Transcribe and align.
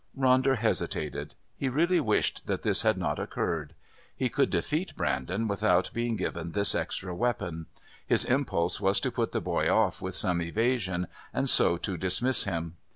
Ronder 0.17 0.55
hesitated. 0.57 1.35
He 1.55 1.69
really 1.69 1.99
wished 1.99 2.47
that 2.47 2.63
this 2.63 2.81
had 2.81 2.97
not 2.97 3.19
occurred. 3.19 3.75
He 4.15 4.29
could 4.29 4.49
defeat 4.49 4.95
Brandon 4.95 5.47
without 5.47 5.91
being 5.93 6.15
given 6.15 6.53
this 6.53 6.73
extra 6.73 7.13
weapon. 7.15 7.67
His 8.07 8.25
impulse 8.25 8.81
was 8.81 8.99
to 9.01 9.11
put 9.11 9.31
the 9.31 9.39
boy 9.41 9.69
off 9.71 10.01
with 10.01 10.15
some 10.15 10.41
evasion 10.41 11.05
and 11.31 11.47
so 11.47 11.77
to 11.77 11.97
dismiss 11.97 12.45
him. 12.45 12.77